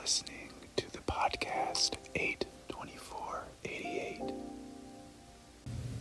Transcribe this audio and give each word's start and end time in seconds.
listening 0.00 0.48
to 0.76 0.90
the 0.92 0.98
podcast 1.00 1.96
82488. 2.14 4.32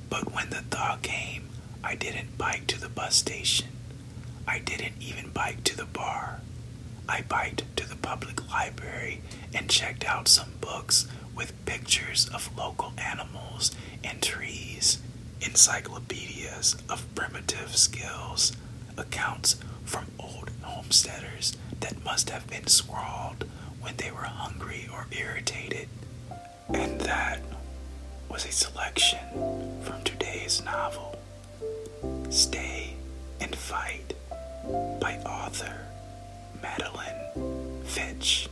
But 0.10 0.34
when 0.34 0.50
the 0.50 0.62
thaw 0.72 0.98
came, 1.02 1.50
I 1.84 1.96
didn't 1.96 2.38
bike 2.38 2.66
to 2.68 2.80
the 2.80 2.88
bus 2.88 3.16
station. 3.16 3.68
I 4.48 4.60
didn't 4.60 4.94
even 5.02 5.32
bike 5.32 5.66
to 5.66 5.76
the 5.76 5.84
bar. 5.86 6.40
I 7.10 7.24
biked 7.24 7.76
to 7.76 7.90
the 7.90 7.98
public 7.98 8.50
library 8.50 9.22
and 9.54 9.70
checked 9.70 10.06
out 10.06 10.30
some 10.30 10.54
books 10.62 11.06
with 11.36 11.66
pictures 11.66 12.30
of 12.34 12.56
local 12.58 12.94
animals 12.98 13.76
and 14.02 14.22
trees, 14.22 15.00
encyclopedias 15.42 16.78
of 16.90 17.14
primitive 17.16 17.76
skills, 17.76 18.54
accounts 18.96 19.58
from 19.84 20.06
old 20.18 20.52
homesteaders 20.62 21.58
that 21.82 22.02
must 22.06 22.30
have 22.30 22.48
been 22.48 22.68
scrawled 22.68 23.44
when 23.82 23.96
they 23.98 24.12
were 24.12 24.24
hungry 24.24 24.88
or 24.94 25.06
irritated. 25.12 25.88
And 26.74 27.00
that 27.02 27.42
was 28.30 28.46
a 28.46 28.52
selection 28.52 29.20
from 29.84 30.04
today's 30.04 30.64
novel, 30.64 31.20
Stay 32.30 32.96
and 33.40 33.56
Fight, 33.56 34.14
by 35.00 35.18
author 35.26 35.88
Madeline 36.62 37.82
Ffitch. 37.86 38.48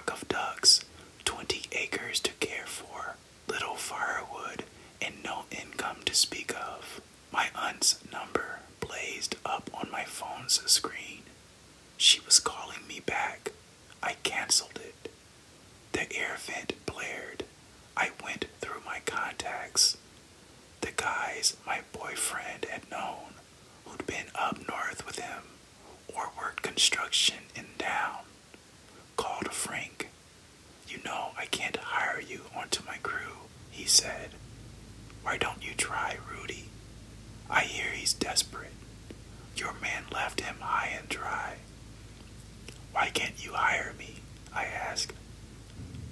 Flock 0.00 0.22
of 0.22 0.28
ducks, 0.28 0.84
20 1.24 1.62
acres 1.72 2.20
to 2.20 2.32
care 2.34 2.66
for, 2.66 3.16
little 3.48 3.74
firewood, 3.74 4.64
and 5.02 5.14
no 5.24 5.44
income 5.50 5.98
to 6.04 6.14
speak 6.14 6.54
of. 6.54 7.00
My 7.32 7.48
aunt's 7.54 7.98
number 8.10 8.60
blazed 8.80 9.36
up 9.44 9.68
on 9.74 9.90
my 9.90 10.04
phone's 10.04 10.60
screen. 10.70 11.22
She 11.98 12.20
was 12.20 12.38
calling 12.40 12.86
me 12.88 13.00
back. 13.04 13.52
I 14.02 14.14
canceled 14.22 14.78
it. 14.82 15.10
The 15.92 16.10
air 16.16 16.36
vent 16.38 16.72
blared. 16.86 17.44
I 17.96 18.10
went 18.24 18.46
through 18.60 18.80
my 18.86 19.00
contacts. 19.04 19.98
The 20.80 20.92
guys 20.96 21.56
my 21.66 21.80
boyfriend 21.92 22.64
had 22.70 22.90
known, 22.90 23.34
who'd 23.84 24.06
been 24.06 24.30
up 24.34 24.56
north 24.66 25.04
with 25.04 25.18
him 25.18 25.42
or 26.14 26.30
worked 26.38 26.62
construction 26.62 27.36
in 27.54 27.66
town. 27.78 28.24
Called 29.16 29.52
Frank. 29.52 29.89
You 29.89 29.89
know 31.10 31.30
I 31.36 31.46
can't 31.46 31.76
hire 31.76 32.20
you 32.20 32.42
onto 32.54 32.84
my 32.86 32.96
crew, 33.02 33.48
he 33.70 33.84
said. 33.84 34.30
Why 35.22 35.36
don't 35.38 35.64
you 35.64 35.72
try 35.74 36.18
Rudy? 36.30 36.66
I 37.48 37.62
hear 37.62 37.90
he's 37.92 38.14
desperate. 38.14 38.72
Your 39.56 39.72
man 39.82 40.04
left 40.12 40.40
him 40.40 40.56
high 40.60 40.96
and 40.96 41.08
dry. 41.08 41.56
Why 42.92 43.08
can't 43.08 43.44
you 43.44 43.54
hire 43.54 43.92
me? 43.98 44.20
I 44.54 44.64
asked. 44.66 45.12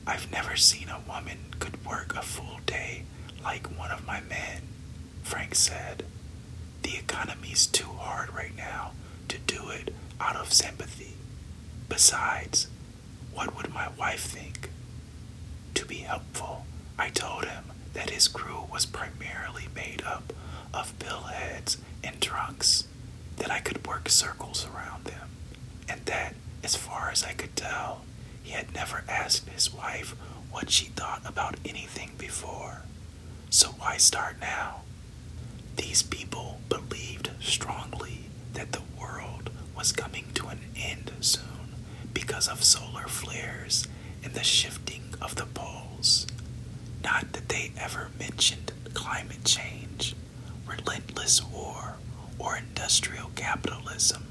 I've 0.05 0.33
never 0.33 0.57
seen 0.57 0.89
a 0.89 1.03
woman 1.09 1.55
could 1.61 1.85
work 1.87 2.17
a 2.17 2.23
full 2.23 2.59
day 2.67 3.05
like 3.45 3.79
one 3.79 3.93
of 3.93 4.05
my 4.07 4.21
men, 4.21 4.63
Frank 5.23 5.55
said. 5.55 6.05
The 6.83 6.97
economy's 6.97 7.69
too 7.69 7.93
hard 7.99 8.35
right 8.35 8.57
now 8.57 8.93
to 9.29 9.39
do 9.39 9.69
it 9.69 9.95
out 10.21 10.35
of 10.35 10.53
sympathy. 10.53 11.15
Besides, 11.89 12.67
what 13.33 13.57
would 13.57 13.73
my 13.73 13.89
wife 13.91 14.25
think? 14.25 14.71
To 15.79 15.87
be 15.87 15.99
helpful, 15.99 16.67
I 16.99 17.09
told 17.11 17.45
him 17.45 17.67
that 17.93 18.11
his 18.11 18.27
crew 18.27 18.67
was 18.69 18.85
primarily 18.85 19.69
made 19.77 20.03
up 20.05 20.33
of 20.75 20.99
billheads 20.99 21.77
and 22.03 22.19
drunks, 22.19 22.89
that 23.37 23.53
I 23.53 23.61
could 23.61 23.87
work 23.87 24.09
circles 24.09 24.67
around 24.67 25.05
them, 25.05 25.29
and 25.89 26.05
that, 26.07 26.35
as 26.65 26.75
far 26.75 27.11
as 27.11 27.23
I 27.23 27.33
could 27.33 27.55
tell, 27.55 28.03
he 28.43 28.51
had 28.51 28.75
never 28.75 29.05
asked 29.09 29.49
his 29.51 29.73
wife 29.73 30.17
what 30.51 30.69
she 30.69 30.87
thought 30.87 31.23
about 31.25 31.55
anything 31.65 32.11
before. 32.19 32.83
So 33.49 33.69
why 33.69 33.99
start 33.99 34.41
now? 34.41 34.81
These 35.77 36.03
people 36.03 36.61
believed 36.69 37.31
strongly 37.41 38.23
that 38.55 38.73
the 38.73 38.83
world 39.01 39.51
was 39.77 39.93
coming 39.93 40.25
to 40.35 40.49
an 40.49 40.59
end 40.77 41.13
soon 41.21 41.77
because 42.13 42.49
of 42.49 42.65
solar 42.65 43.07
flares 43.07 43.87
and 44.25 44.35
the 44.35 44.43
shifting 44.43 45.03
of 45.21 45.35
the 45.37 45.47
poles. 45.47 46.27
Not 47.03 47.33
that 47.33 47.49
they 47.49 47.73
ever 47.79 48.11
mentioned 48.19 48.73
climate 48.95 49.45
change, 49.45 50.15
relentless 50.67 51.43
war, 51.45 51.97
or 52.39 52.57
industrial 52.57 53.31
capitalism, 53.35 54.25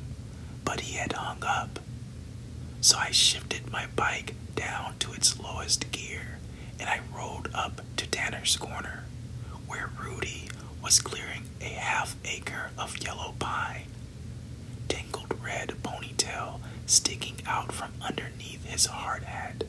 but 0.64 0.82
he 0.82 0.98
had 0.98 1.14
hung 1.14 1.44
up. 1.44 1.80
So 2.82 2.98
I 2.98 3.12
shifted 3.12 3.72
my 3.72 3.86
bike 3.96 4.36
down 4.56 4.96
to 5.00 5.14
its 5.14 5.40
lowest 5.40 5.92
gear 5.92 6.40
and 6.80 6.90
I 6.90 7.00
rolled 7.16 7.50
up 7.54 7.82
to 7.98 8.08
Tanner's 8.08 8.56
Corner, 8.58 9.06
where 9.66 9.90
Rudy 10.00 10.50
was 10.82 11.00
clearing 11.02 11.44
a 11.62 11.66
half 11.66 12.16
acre 12.26 12.72
of 12.78 12.98
yellow 13.00 13.34
pine. 13.40 13.88
Tangled 14.88 15.34
red 15.44 15.70
ponytail 15.84 16.60
sticking 16.86 17.38
out 17.46 17.72
from 17.72 17.92
underneath 18.02 18.66
his 18.66 18.86
hard 18.86 19.24
hat. 19.24 19.64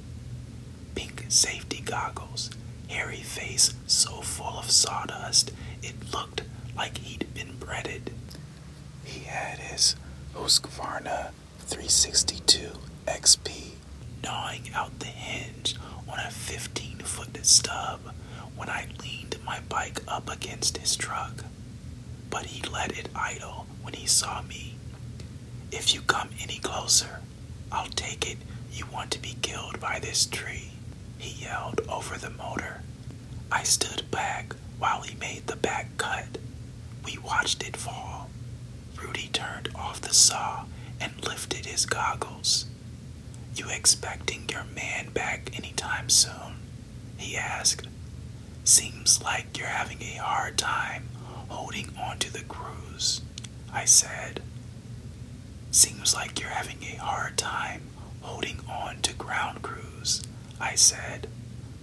Pink 0.99 1.27
safety 1.29 1.81
goggles, 1.85 2.51
hairy 2.89 3.23
face 3.23 3.73
so 3.87 4.21
full 4.21 4.59
of 4.59 4.69
sawdust 4.69 5.53
it 5.81 5.95
looked 6.13 6.43
like 6.77 6.99
he'd 6.99 7.33
been 7.35 7.57
breaded. 7.59 8.13
He 9.05 9.21
had 9.21 9.59
his 9.61 9.95
Husqvarna 10.35 11.31
362 11.61 12.71
XP 13.07 13.75
gnawing 14.25 14.71
out 14.75 14.99
the 14.99 15.07
hinge 15.07 15.77
on 16.09 16.19
a 16.19 16.31
15 16.31 16.99
foot 16.99 17.47
stub 17.47 18.01
when 18.57 18.69
I 18.69 18.87
leaned 19.03 19.37
my 19.45 19.61
bike 19.69 20.01
up 20.09 20.29
against 20.29 20.79
his 20.79 20.97
truck. 20.97 21.45
But 22.29 22.47
he 22.47 22.69
let 22.69 22.99
it 22.99 23.09
idle 23.15 23.67
when 23.83 23.95
he 23.95 24.07
saw 24.07 24.43
me. 24.43 24.75
If 25.71 25.95
you 25.95 26.01
come 26.03 26.31
any 26.43 26.59
closer, 26.59 27.21
I'll 27.71 27.87
take 27.87 28.29
it 28.31 28.39
you 28.73 28.85
want 28.93 29.11
to 29.13 29.23
be 29.23 29.37
killed 29.43 29.81
by 29.81 29.99
this 30.01 30.27
tree, 30.27 30.71
he 31.19 31.45
yelled 31.45 31.81
over 31.89 32.17
the 32.17 32.31
motor. 32.31 32.83
I 33.51 33.63
stood 33.63 34.11
back 34.11 34.55
while 34.79 35.03
he 35.03 35.17
made 35.17 35.47
the 35.47 35.57
back 35.57 35.97
cut. 35.99 36.39
We 37.05 37.19
watched 37.19 37.67
it 37.67 37.77
fall. 37.77 38.31
Rudy 39.01 39.29
turned 39.33 39.71
off 39.75 40.01
the 40.01 40.15
saw 40.15 40.65
and 41.01 41.25
lifted 41.27 41.67
his 41.67 41.87
goggles. 41.87 42.67
You 43.55 43.69
expecting 43.71 44.49
your 44.49 44.65
man 44.65 45.11
back 45.11 45.51
anytime 45.57 46.09
soon? 46.09 46.57
He 47.17 47.37
asked. 47.37 47.87
Seems 48.65 49.23
like 49.23 49.57
you're 49.59 49.67
having 49.69 50.03
a 50.03 50.17
hard 50.17 50.59
time 50.59 51.09
holding 51.49 51.91
on 51.99 52.19
to 52.19 52.33
the 52.33 52.43
crews, 52.45 53.23
I 53.73 53.85
said. 53.85 54.43
Seems 55.71 56.15
like 56.15 56.41
you're 56.41 56.51
having 56.51 56.83
a 56.83 56.97
hard 56.97 57.37
time 57.39 57.83
holding 58.21 58.61
on 58.69 59.01
to 59.03 59.15
ground 59.15 59.63
crews, 59.63 60.23
I 60.61 60.75
said. 60.75 61.29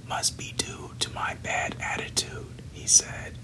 Must 0.07 0.37
be 0.37 0.53
due 0.57 0.91
to 0.99 1.09
my 1.13 1.35
bad 1.41 1.75
attitude, 1.79 2.61
he 2.71 2.87
said. 2.87 3.37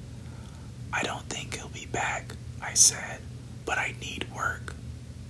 I 0.94 1.03
don't 1.03 1.27
think 1.29 1.56
he'll 1.56 1.69
be 1.69 1.85
back, 1.85 2.33
I 2.61 2.73
said, 2.73 3.21
but 3.65 3.77
I 3.77 3.95
need 4.00 4.27
work. 4.35 4.75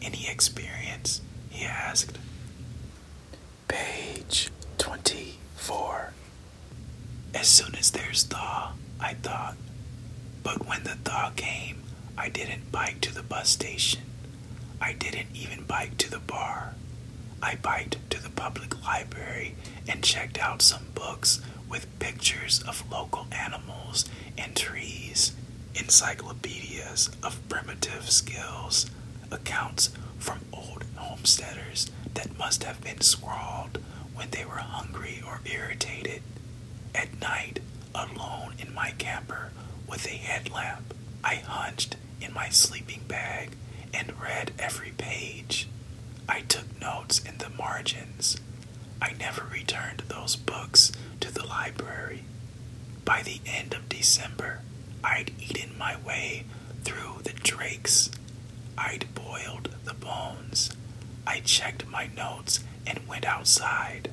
Any 0.01 0.27
experience? 0.27 1.21
he 1.49 1.65
asked. 1.65 2.17
Page 3.67 4.49
24. 4.77 6.13
As 7.33 7.47
soon 7.47 7.75
as 7.75 7.91
there's 7.91 8.23
thaw, 8.23 8.73
I 8.99 9.13
thought. 9.15 9.55
But 10.43 10.67
when 10.67 10.83
the 10.83 10.95
thaw 10.95 11.31
came, 11.35 11.83
I 12.17 12.29
didn't 12.29 12.71
bike 12.71 13.01
to 13.01 13.13
the 13.13 13.23
bus 13.23 13.49
station. 13.49 14.01
I 14.81 14.93
didn't 14.93 15.27
even 15.33 15.63
bike 15.65 15.97
to 15.99 16.09
the 16.11 16.19
bar. 16.19 16.75
I 17.41 17.55
biked 17.55 18.09
to 18.11 18.21
the 18.21 18.29
public 18.29 18.81
library 18.83 19.55
and 19.88 20.03
checked 20.03 20.38
out 20.39 20.61
some 20.61 20.85
books 20.95 21.41
with 21.69 21.99
pictures 21.99 22.61
of 22.67 22.89
local 22.91 23.27
animals 23.31 24.05
and 24.38 24.55
trees, 24.55 25.33
encyclopedias 25.75 27.09
of 27.23 27.39
primitive 27.49 28.09
skills, 28.11 28.89
accounts 29.31 29.89
from 30.19 30.39
old 30.53 30.83
homesteaders 30.95 31.89
that 32.13 32.38
must 32.38 32.63
have 32.63 32.81
been 32.81 33.01
scrawled 33.01 33.79
when 34.13 34.29
they 34.31 34.45
were 34.45 34.57
hungry 34.57 35.21
or 35.25 35.41
irritated. 35.45 36.21
At 36.93 37.19
night, 37.21 37.59
alone 37.95 38.53
in 38.59 38.73
my 38.73 38.91
camper 38.97 39.51
with 39.88 40.05
a 40.05 40.09
headlamp. 40.09 40.93
I 41.23 41.35
hunched 41.35 41.95
in 42.21 42.33
my 42.33 42.49
sleeping 42.49 43.01
bag 43.07 43.51
and 43.93 44.19
read 44.21 44.51
every 44.59 44.91
page. 44.97 45.67
I 46.31 46.41
took 46.41 46.79
notes 46.79 47.19
in 47.19 47.37
the 47.37 47.49
margins. 47.49 48.37
I 49.01 49.13
never 49.19 49.43
returned 49.51 50.03
those 50.07 50.35
books 50.35 50.91
to 51.19 51.31
the 51.33 51.45
library. 51.45 52.23
By 53.05 53.21
the 53.21 53.39
end 53.45 53.73
of 53.73 53.89
December, 53.89 54.59
I'd 55.03 55.31
eaten 55.39 55.77
my 55.77 55.97
way 55.97 56.45
through 56.83 57.21
the 57.23 57.33
drakes. 57.33 58.09
I'd 58.77 59.13
boiled 59.13 59.75
the 59.83 59.93
bones. 59.93 60.71
I 61.27 61.41
checked 61.41 61.87
my 61.87 62.07
notes 62.15 62.63
and 62.87 63.07
went 63.07 63.25
outside. 63.25 64.09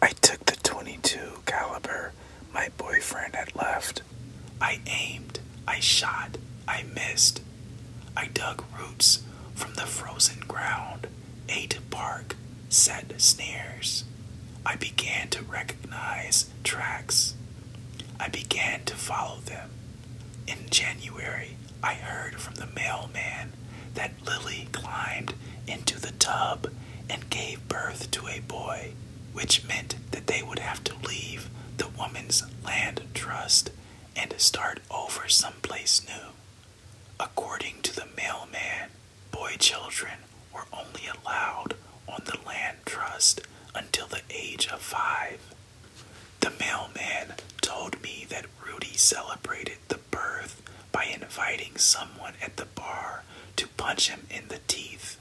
I 0.00 0.08
took 0.08 0.44
the 0.46 0.56
22 0.56 1.42
caliber 1.46 2.12
my 2.52 2.68
boyfriend 2.76 3.34
had 3.34 3.54
left. 3.56 4.02
I 4.60 4.80
aimed, 4.86 5.40
I 5.66 5.80
shot, 5.80 6.36
I 6.68 6.82
missed. 6.94 7.40
I 8.16 8.26
dug 8.26 8.62
roots 8.78 9.22
from 9.54 9.74
the 9.74 9.86
frozen 9.86 10.40
ground, 10.40 11.06
ate 11.48 11.78
bark, 11.90 12.36
set 12.72 13.12
snares. 13.20 14.04
I 14.64 14.76
began 14.76 15.28
to 15.28 15.42
recognize 15.42 16.46
tracks. 16.64 17.34
I 18.18 18.28
began 18.28 18.84
to 18.84 18.94
follow 18.94 19.40
them. 19.40 19.70
In 20.46 20.70
January, 20.70 21.56
I 21.82 21.94
heard 21.94 22.40
from 22.40 22.54
the 22.54 22.66
mailman 22.66 23.52
that 23.94 24.12
Lily 24.24 24.68
climbed 24.72 25.34
into 25.66 26.00
the 26.00 26.12
tub 26.12 26.68
and 27.10 27.28
gave 27.28 27.68
birth 27.68 28.10
to 28.12 28.28
a 28.28 28.40
boy, 28.40 28.92
which 29.32 29.66
meant 29.66 29.96
that 30.12 30.26
they 30.26 30.42
would 30.42 30.58
have 30.60 30.82
to 30.84 30.94
leave 31.06 31.50
the 31.76 31.88
woman's 31.88 32.42
land 32.64 33.02
trust 33.12 33.70
and 34.16 34.34
start 34.38 34.80
over 34.90 35.28
someplace 35.28 36.00
new. 36.06 36.30
According 37.20 37.82
to 37.82 37.94
the 37.94 38.06
mailman, 38.16 38.90
boy 39.30 39.56
children 39.58 40.14
were 40.54 40.66
only 40.72 41.02
allowed 41.06 41.74
on 42.12 42.22
the 42.24 42.38
land 42.46 42.78
trust 42.84 43.40
until 43.74 44.06
the 44.06 44.20
age 44.30 44.68
of 44.68 44.80
five. 44.80 45.40
The 46.40 46.52
mailman 46.60 47.34
told 47.60 48.02
me 48.02 48.26
that 48.28 48.46
Rudy 48.66 48.94
celebrated 48.94 49.78
the 49.88 49.98
birth 50.10 50.60
by 50.90 51.04
inviting 51.04 51.76
someone 51.76 52.34
at 52.42 52.56
the 52.56 52.66
bar 52.66 53.22
to 53.56 53.68
punch 53.68 54.08
him 54.10 54.26
in 54.30 54.48
the 54.48 54.60
teeth. 54.68 55.18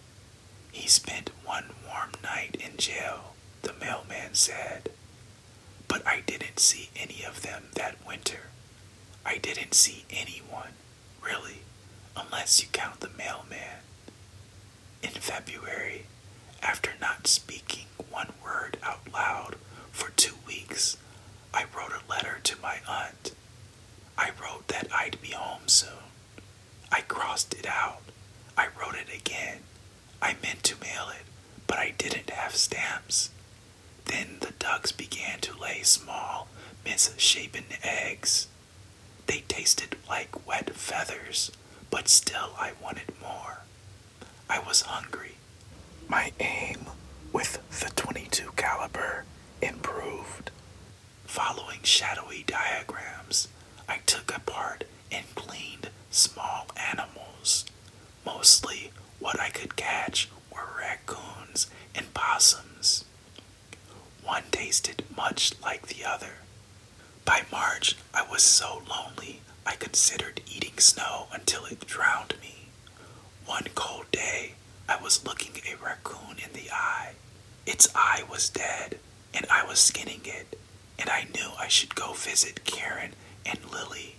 He 0.72 0.88
spent 0.88 1.30
one 1.46 1.66
warm 1.88 2.12
night 2.24 2.58
in 2.60 2.78
jail, 2.78 3.34
the 3.62 3.74
mailman 3.80 4.34
said. 4.34 4.90
But 5.88 6.06
I 6.08 6.22
didn't 6.26 6.60
see 6.60 6.90
any 6.96 7.24
of 7.24 7.42
them 7.42 7.66
that 7.76 8.06
winter. 8.08 8.50
I 9.26 9.38
didn't 9.38 9.74
see 9.74 10.06
anyone, 10.10 10.74
really, 11.24 11.62
unless 12.16 12.62
you 12.62 12.68
count 12.72 13.00
the 13.02 13.10
mailman. 13.18 13.80
In 15.04 15.10
February, 15.12 16.06
after 16.62 16.92
not 17.00 17.28
speaking 17.28 17.86
one 18.10 18.34
word 18.44 18.78
out 18.84 19.12
loud 19.14 19.56
for 19.92 20.10
two 20.12 20.36
weeks, 20.48 20.98
I 21.54 21.66
wrote 21.76 21.92
a 21.94 22.10
letter 22.10 22.40
to 22.44 22.62
my 22.62 22.78
aunt. 22.88 23.34
I 24.18 24.32
wrote 24.42 24.68
that 24.70 24.88
I'd 24.94 25.22
be 25.22 25.30
home 25.32 25.68
soon. 25.68 26.12
I 26.92 27.02
crossed 27.02 27.54
it 27.54 27.66
out. 27.68 28.02
I 28.58 28.68
wrote 28.80 28.96
it 28.96 29.14
again. 29.14 29.60
I 30.22 30.36
meant 30.42 30.64
to 30.64 30.80
mail 30.82 31.10
it, 31.10 31.26
but 31.68 31.78
I 31.80 31.92
didn't 31.98 32.30
have 32.30 32.56
stamps. 32.56 33.30
Then 34.06 34.38
the 34.42 34.52
ducks 34.60 34.92
began 34.92 35.40
to 35.42 35.58
lay 35.58 35.82
small, 35.84 36.48
misshapen 36.86 37.66
eggs. 37.84 38.48
They 39.28 39.44
tasted 39.48 39.96
like 40.10 40.48
wet 40.48 40.72
feathers, 40.76 41.52
but 41.90 42.08
still 42.08 42.52
I 42.58 42.72
wanted 42.82 43.14
more. 43.22 43.62
I 44.50 44.60
was 44.60 44.82
hungry. 44.82 45.38
My 46.08 46.32
aim 46.40 46.86
with 47.32 47.60
the 47.80 47.90
22 47.96 48.52
caliber 48.56 49.26
improved. 49.62 50.52
Following 51.26 51.80
shadowy 51.84 52.44
diagrams, 52.46 53.48
I 53.88 54.00
took 54.06 54.36
apart 54.36 54.84
and 55.12 55.26
cleaned 55.36 55.90
small 56.10 56.68
animals. 56.76 57.66
Mostly 58.26 58.92
what 59.20 59.40
I 59.40 59.50
could 59.50 59.76
catch 59.76 60.30
were 60.52 60.68
raccoons 60.78 61.68
and 61.96 62.14
possums. 62.14 63.06
One 64.24 64.44
tasted 64.72 65.04
much 65.18 65.52
like 65.62 65.88
the 65.88 66.06
other. 66.06 66.36
By 67.26 67.42
March, 67.52 67.98
I 68.14 68.26
was 68.32 68.42
so 68.42 68.82
lonely 68.90 69.42
I 69.66 69.76
considered 69.76 70.40
eating 70.50 70.78
snow 70.78 71.28
until 71.34 71.66
it 71.66 71.86
drowned 71.86 72.36
me. 72.42 72.70
One 73.46 73.66
cold 73.76 74.06
day, 74.14 74.54
I 74.88 74.96
was 74.96 75.26
looking 75.26 75.62
a 75.66 75.76
raccoon 75.76 76.38
in 76.38 76.54
the 76.54 76.72
eye. 76.72 77.16
Its 77.66 77.90
eye 77.94 78.24
was 78.32 78.48
dead, 78.48 78.98
and 79.34 79.46
I 79.52 79.66
was 79.66 79.78
skinning 79.78 80.22
it, 80.24 80.58
and 80.98 81.10
I 81.10 81.28
knew 81.36 81.50
I 81.60 81.68
should 81.68 81.94
go 81.94 82.14
visit 82.14 82.64
Karen 82.64 83.12
and 83.46 83.60
Lily. 83.74 84.16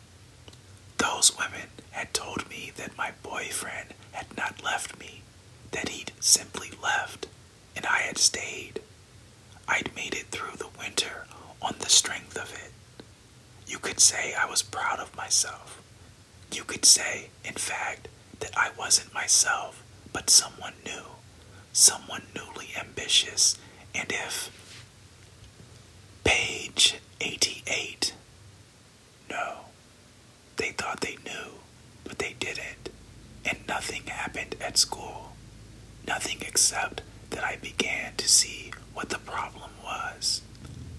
Those 0.98 1.34
women 1.34 1.68
had 1.92 2.12
told 2.12 2.46
me 2.50 2.72
that 2.76 2.98
my 2.98 3.12
boyfriend 3.22 3.94
had 4.12 4.36
not 4.36 4.62
left 4.62 5.00
me, 5.00 5.22
that 5.70 5.88
he'd 5.88 6.12
simply 6.20 6.72
left, 6.82 7.26
and 7.74 7.86
I 7.86 8.00
had 8.00 8.18
stayed. 8.18 8.81
I'd 9.68 9.94
made 9.94 10.14
it 10.14 10.26
through 10.26 10.56
the 10.56 10.68
winter 10.78 11.26
on 11.60 11.74
the 11.78 11.88
strength 11.88 12.36
of 12.36 12.52
it. 12.52 12.72
You 13.66 13.78
could 13.78 14.00
say 14.00 14.34
I 14.34 14.46
was 14.46 14.62
proud 14.62 14.98
of 14.98 15.16
myself. 15.16 15.80
You 16.52 16.64
could 16.64 16.84
say, 16.84 17.30
in 17.44 17.54
fact, 17.54 18.08
that 18.40 18.56
I 18.56 18.70
wasn't 18.78 19.14
myself, 19.14 19.82
but 20.12 20.28
someone 20.30 20.74
new, 20.84 21.04
someone 21.72 22.22
newly 22.34 22.68
ambitious, 22.78 23.56
and 23.94 24.10
if. 24.12 24.50
Page 26.24 26.96
88. 27.20 28.14
No. 29.30 29.58
They 30.56 30.70
thought 30.72 31.00
they 31.00 31.16
knew, 31.24 31.60
but 32.04 32.18
they 32.18 32.34
didn't, 32.38 32.90
and 33.44 33.58
nothing 33.66 34.02
happened 34.06 34.56
at 34.60 34.76
school. 34.78 35.32
Nothing 36.06 36.38
except 36.42 37.02
that 37.32 37.44
I 37.44 37.56
began 37.56 38.14
to 38.16 38.28
see 38.28 38.72
what 38.94 39.08
the 39.08 39.18
problem 39.18 39.70
was. 39.82 40.42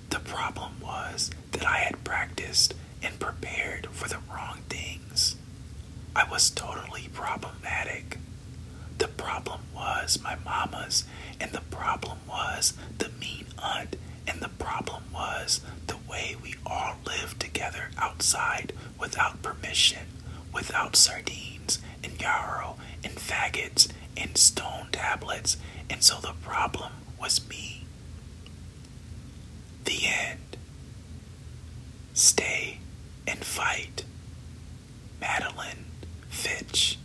The 0.09 0.19
problem 0.19 0.73
was 0.81 1.31
that 1.51 1.65
I 1.65 1.77
had 1.77 2.03
practiced 2.03 2.73
and 3.01 3.19
prepared 3.19 3.87
for 3.91 4.07
the 4.07 4.19
wrong 4.31 4.59
things. 4.69 5.35
I 6.15 6.29
was 6.29 6.49
totally 6.49 7.09
problematic. 7.13 8.17
The 8.97 9.07
problem 9.07 9.61
was 9.75 10.21
my 10.21 10.35
mama's, 10.43 11.05
and 11.39 11.51
the 11.51 11.61
problem 11.61 12.19
was 12.27 12.73
the 12.97 13.09
mean 13.19 13.45
aunt, 13.57 13.95
and 14.27 14.39
the 14.41 14.49
problem 14.49 15.03
was 15.13 15.61
the 15.87 15.97
way 16.09 16.35
we 16.41 16.55
all 16.65 16.95
lived 17.05 17.39
together 17.39 17.89
outside 17.97 18.73
without 18.99 19.41
permission, 19.41 20.07
without 20.53 20.95
sardines 20.95 21.79
and 22.03 22.19
yarrow 22.21 22.77
and 23.03 23.15
faggots 23.15 23.89
and 24.17 24.37
stone 24.37 24.87
tablets, 24.91 25.57
and 25.89 26.03
so 26.03 26.19
the 26.19 26.33
problem 26.43 26.91
was 27.19 27.47
me. 27.49 27.85
The 29.85 30.05
end. 30.07 30.57
Stay 32.13 32.79
and 33.27 33.43
fight. 33.43 34.03
Madeline 35.19 35.85
Ffitch. 36.31 36.97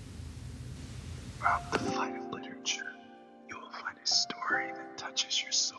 Throughout 1.39 1.73
the 1.73 1.79
flight 1.79 2.15
of 2.17 2.31
literature, 2.33 2.93
you 3.49 3.59
will 3.59 3.71
find 3.71 3.97
a 4.03 4.07
story 4.07 4.73
that 4.73 4.99
touches 4.99 5.43
your 5.43 5.53
soul. 5.53 5.79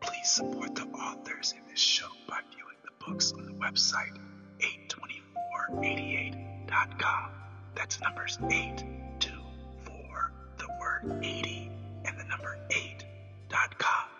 Please 0.00 0.30
support 0.30 0.74
the 0.74 0.84
authors 0.86 1.52
in 1.56 1.62
this 1.70 1.80
show 1.80 2.08
by 2.28 2.40
viewing 2.54 2.76
the 2.84 2.90
books 3.04 3.32
on 3.32 3.44
the 3.46 3.52
website 3.52 4.16
82488.com. 4.60 7.30
That's 7.74 8.00
numbers 8.00 8.38
824, 8.38 8.46
the 8.46 8.86
word 8.86 9.01
80, 11.04 11.70
and 12.04 12.18
the 12.18 12.24
number 12.24 12.56
8.com. 12.70 14.11